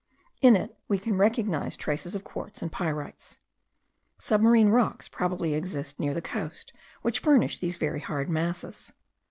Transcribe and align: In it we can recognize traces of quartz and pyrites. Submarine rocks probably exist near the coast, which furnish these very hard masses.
In 0.41 0.55
it 0.55 0.75
we 0.87 0.97
can 0.97 1.15
recognize 1.19 1.77
traces 1.77 2.15
of 2.15 2.23
quartz 2.23 2.63
and 2.63 2.71
pyrites. 2.71 3.37
Submarine 4.17 4.69
rocks 4.69 5.07
probably 5.07 5.53
exist 5.53 5.99
near 5.99 6.15
the 6.15 6.23
coast, 6.23 6.73
which 7.03 7.19
furnish 7.19 7.59
these 7.59 7.77
very 7.77 7.99
hard 7.99 8.27
masses. 8.27 8.93